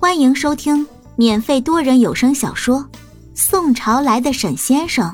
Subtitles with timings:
[0.00, 0.86] 欢迎收听
[1.16, 2.78] 免费多人有声小说
[3.34, 5.10] 《宋朝来的沈先生》，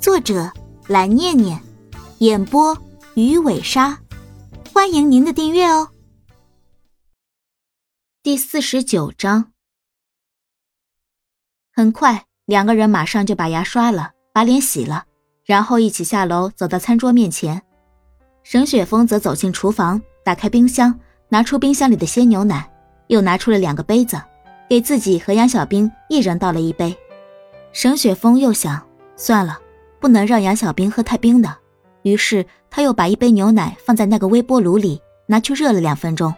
[0.00, 0.48] 作者
[0.86, 1.60] 蓝念念，
[2.18, 2.78] 演播
[3.14, 3.98] 鱼尾鲨。
[4.72, 5.88] 欢迎您的订阅哦。
[8.22, 9.50] 第四十九章。
[11.72, 15.06] 很快，两个人马上就把牙刷了，把脸洗了，
[15.44, 17.60] 然后一起下楼，走到餐桌面前。
[18.44, 20.96] 沈雪峰则走进厨房，打开冰箱，
[21.28, 22.70] 拿出冰箱里的鲜牛奶。
[23.08, 24.20] 又拿出了两个杯子，
[24.68, 26.96] 给自己和杨小兵一人倒了一杯。
[27.72, 28.80] 沈雪峰又想，
[29.16, 29.58] 算了，
[30.00, 31.56] 不能让杨小兵喝太冰的，
[32.02, 36.34] 于是他又把一杯牛奶放在那个微波炉里，拿去热了两分钟。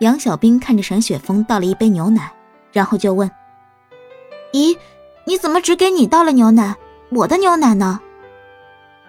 [0.00, 2.32] 杨小兵看着沈雪峰倒了一杯牛奶，
[2.72, 3.30] 然后就问
[4.52, 4.76] ：“咦，
[5.24, 6.74] 你怎么只给你倒了牛奶，
[7.10, 8.00] 我的牛奶呢？”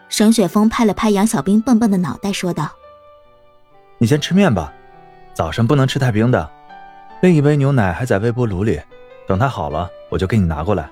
[0.10, 2.70] 沈雪峰拍了拍杨小兵笨笨的脑袋，说道
[3.98, 4.72] ：“你先吃面吧，
[5.34, 6.52] 早上不能吃太冰的。”
[7.22, 8.82] 另一杯牛奶还在微波炉里，
[9.28, 10.90] 等它好了，我就给你拿过来。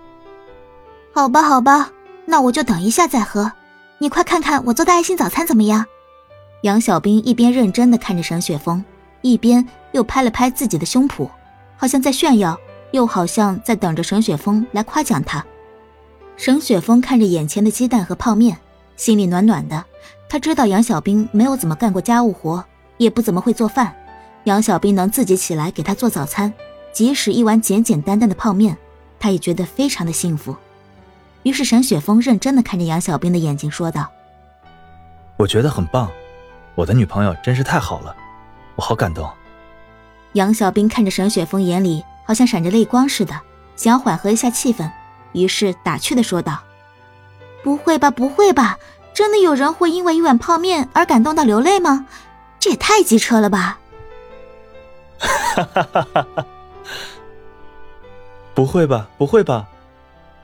[1.11, 1.91] 好吧，好吧，
[2.25, 3.52] 那我就等一下再喝。
[3.97, 5.83] 你快看看我做的爱心早餐怎么样？
[6.61, 8.86] 杨小兵一边认真的看着沈雪峰，
[9.21, 11.27] 一边又拍了拍自己的胸脯，
[11.75, 12.55] 好像在炫耀，
[12.91, 15.43] 又好像在等着沈雪峰来夸奖他。
[16.38, 18.55] 沈雪峰看着眼前的鸡蛋和泡面，
[18.95, 19.83] 心里暖暖的。
[20.30, 22.64] 他知道杨小兵没有怎么干过家务活，
[22.97, 23.95] 也不怎么会做饭。
[24.50, 26.52] 杨小兵能自己起来给他做早餐，
[26.92, 28.75] 即使一碗简简单单的泡面，
[29.19, 30.55] 他也觉得非常的幸福。
[31.44, 34.09] 于是沈雪峰认真的看着杨小兵的眼睛，说道
[35.38, 36.09] ：“我觉得很棒，
[36.73, 38.16] 我的女朋友真是太好了，
[38.75, 39.30] 我好感动。”
[40.33, 43.39] 杨小兵看着沈雪峰，眼里好像闪着泪光似的，
[43.75, 44.89] 想要缓和一下气氛，
[45.33, 46.59] 于是打趣的说道
[47.64, 48.80] ：“不会吧，不会吧，
[49.14, 52.08] 真的有人会因为一碗泡面而感动到流泪吗？
[52.59, 53.77] 这也太机车了吧！”
[55.63, 56.45] 哈哈哈哈哈！
[58.53, 59.67] 不会吧，不会吧，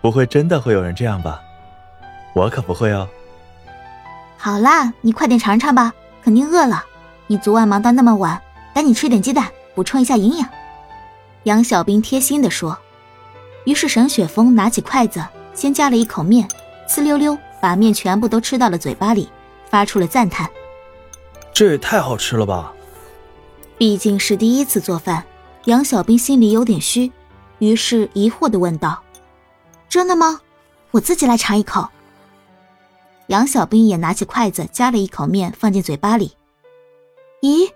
[0.02, 1.42] 不会真的会有人这样吧？
[2.34, 3.08] 我可不会哦。
[4.38, 5.94] 好啦，你快点尝尝吧，
[6.24, 6.84] 肯定饿了。
[7.28, 8.42] 你昨晚忙到那么晚，
[8.74, 10.48] 赶紧吃点鸡蛋，补充一下营养。
[11.44, 12.78] 杨小兵贴心的说。
[13.66, 15.26] 于是沈雪峰拿起筷子，
[15.56, 16.48] 先夹了一口面，
[16.88, 19.28] 呲溜溜把面全部都吃到了嘴巴里，
[19.72, 20.48] 发出了赞叹
[21.52, 22.72] ：“这也太好吃了吧！”
[23.78, 25.26] 毕竟是第一次做饭，
[25.66, 27.12] 杨小兵心里有点虚，
[27.60, 29.04] 于是疑惑的问道
[29.90, 30.40] ：“真的吗？
[30.92, 31.90] 我自己来尝一口。”
[33.28, 36.38] 杨小兵也拿起筷子夹了一口面放进嘴巴里。
[37.42, 37.70] 咦，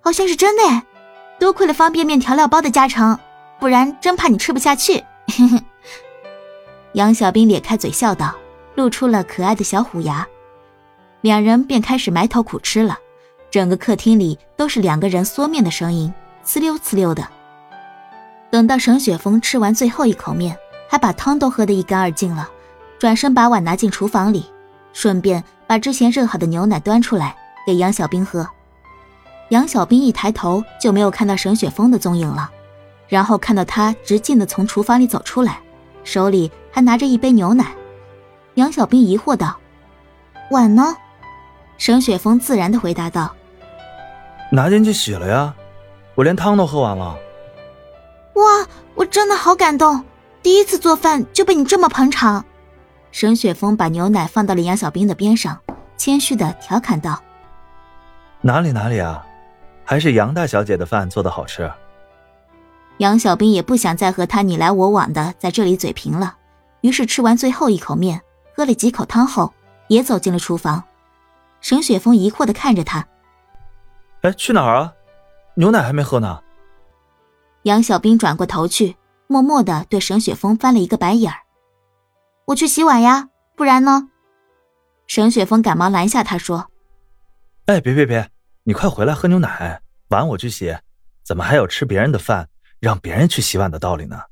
[0.00, 0.84] 好像是真的哎！
[1.38, 3.18] 多亏了方便面调料包的加成，
[3.60, 5.04] 不然真怕你吃不下去。
[6.94, 8.34] 杨小兵咧开嘴笑道，
[8.74, 10.26] 露出了可爱的小虎牙。
[11.20, 12.98] 两人便开始埋头苦吃了。
[13.54, 16.12] 整个客厅里都是两个人嗦面的声音，
[16.44, 17.24] 呲溜呲溜的。
[18.50, 22.50] 等到沈雪峰吃完最后一口面，还把汤都喝得一干二净了，
[22.98, 24.50] 转身把碗拿进厨房里，
[24.92, 28.44] 顺便把之前热好的牛奶端出来给杨小兵喝。
[29.50, 32.50] 杨小兵一抬头就没有看到沈雪峰的踪影了，
[33.06, 35.60] 然后看到他直径的从厨房里走出来，
[36.02, 37.72] 手里还拿着一杯牛奶。
[38.54, 39.56] 杨小兵疑惑道
[40.50, 40.96] ：“碗呢？”
[41.78, 43.32] 沈雪峰自然的回答道。
[44.54, 45.52] 拿进去洗了呀，
[46.14, 47.18] 我连汤都喝完了。
[48.34, 50.04] 哇，我真的好感动，
[50.44, 52.44] 第一次做饭就被你这么捧场。
[53.10, 55.58] 沈雪峰把牛奶放到了杨小兵的边上，
[55.96, 57.20] 谦虚的调侃道
[58.42, 59.26] ：“哪里哪里啊，
[59.84, 61.68] 还是杨大小姐的饭做的好吃。”
[62.98, 66.36] 杨小兵也不想再和他你来我往的在这里嘴贫了，
[66.82, 68.20] 于是吃完最后一口面，
[68.56, 69.52] 喝了几口汤后，
[69.88, 70.84] 也走进了厨房。
[71.60, 73.04] 沈雪峰疑惑的看着他。
[74.24, 74.94] 哎，去哪儿啊？
[75.54, 76.42] 牛奶还没喝呢。
[77.64, 78.96] 杨小兵转过头去，
[79.26, 81.40] 默默的对沈雪峰翻了一个白眼儿。
[82.46, 84.08] 我去洗碗呀，不然呢？
[85.06, 86.70] 沈雪峰赶忙拦下他，说
[87.66, 88.30] ：“哎，别别别，
[88.62, 90.74] 你快回来喝牛奶，碗我去洗，
[91.22, 92.48] 怎么还有吃别人的饭
[92.80, 94.22] 让别人去洗碗的道理呢？”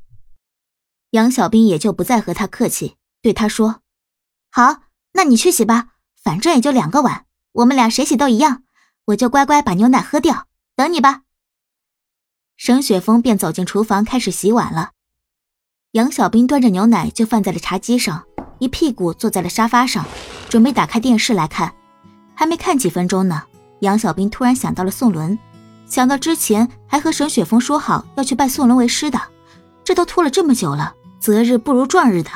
[1.12, 3.82] 杨小兵也就不再和他客气，对他说
[4.50, 5.88] ：“好，那你去洗吧，
[6.24, 8.62] 反正也就两个碗，我们俩谁洗都一样。”
[9.12, 11.22] 我就乖乖把牛奶喝掉，等你吧。
[12.56, 14.90] 沈雪峰便走进厨房开始洗碗了。
[15.92, 18.24] 杨小兵端着牛奶就放在了茶几上，
[18.58, 20.04] 一屁股坐在了沙发上，
[20.48, 21.74] 准备打开电视来看。
[22.34, 23.42] 还没看几分钟呢，
[23.80, 25.38] 杨小兵突然想到了宋伦，
[25.84, 29.20] 想到之前还和沈雪峰说好要去拜宋伦为师的，
[29.84, 32.30] 这都拖了这么久了，择日不如撞日的，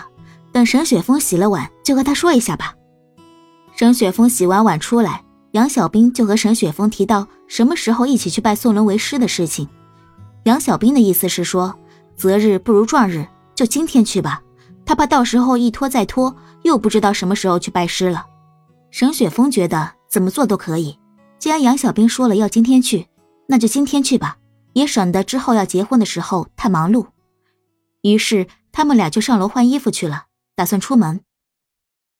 [0.52, 2.74] 等沈雪峰洗了碗就和他说一下吧。
[3.76, 5.22] 沈雪峰洗完碗出来。
[5.56, 9.66] 杨小兵就和沈雪峰提到什么时候一起去拜宋伦为师的事情，
[10.44, 11.74] 杨小兵的意思是说，
[12.14, 14.42] 择日不如撞日，就今天去吧。
[14.84, 18.26] 他怕到时候一拖再拖，又不知道什么时候去拜师了。
[18.90, 20.98] 沈雪峰觉得怎么做都可以，
[21.38, 23.06] 既然杨小兵说了要今天去，
[23.48, 24.36] 那就今天去吧，
[24.74, 27.06] 也省得之后要结婚的时候太忙碌。
[28.02, 30.24] 于是他们俩就上楼换衣服去了，
[30.54, 31.22] 打算出门。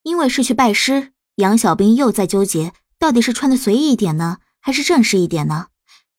[0.01, 5.67] 因为是去拜师，杨小兵又在纠结，到底是穿的随意一点呢，还是正式一点呢？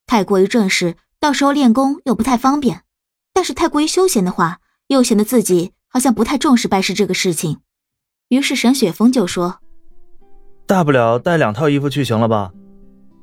[0.06, 2.78] 太过于正式，到时候练功又不太方便；
[3.32, 4.58] 但是太过于休闲的话，
[4.88, 5.72] 又显得自己。
[5.90, 7.60] 好像不太重视拜师这个事情，
[8.28, 9.60] 于是沈雪峰就说
[10.68, 12.52] ：“大不了带两套衣服去行了吧？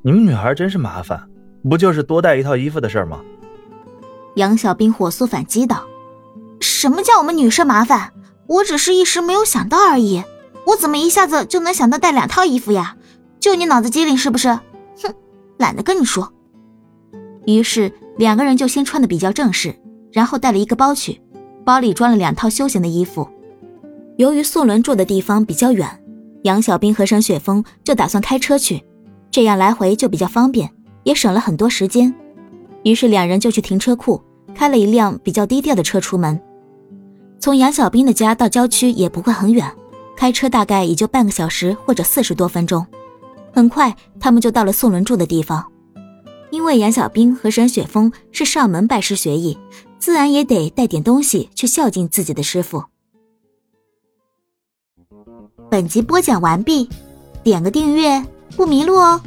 [0.04, 1.30] 你们女孩真是麻烦，
[1.70, 3.22] 不就是多带一套衣服的事吗？”
[4.36, 5.86] 杨小兵火速反击道
[6.60, 8.12] ：“什么叫我们女生麻烦？
[8.48, 10.24] 我只是一时没有想到而已。
[10.66, 12.98] 我怎么一下子就能想到带两套衣服呀？
[13.46, 14.50] 就你脑子机灵是不是？
[14.50, 15.14] 哼，
[15.60, 16.34] 懒得跟你说。”
[17.46, 19.76] 于是两个人就先穿的比较正式，
[20.12, 21.22] 然后带了一个包去。
[21.64, 23.30] 包里装了两套休闲的衣服。
[24.18, 25.88] 由于素伦住的地方比较远，
[26.42, 28.84] 杨小兵和沈雪峰就打算开车去，
[29.30, 30.68] 这样来回就比较方便，
[31.04, 32.12] 也省了很多时间。
[32.84, 34.20] 于是两人就去停车库
[34.56, 36.42] 开了一辆比较低调的车出门。
[37.40, 39.72] 从杨小兵的家到郊区也不会很远，
[40.18, 42.84] 开车大概也就半个小时或者四十多分钟。
[43.56, 45.72] 很快他们就到了宋伦住的地方。
[46.52, 49.58] 因为杨小兵和沈雪峰是上门拜师学艺。
[49.98, 52.84] 自然也得带点东西去孝敬自己的师傅。
[55.72, 56.88] 本集播讲完毕，
[57.42, 58.24] 点个订阅
[58.56, 59.20] 不迷路哦。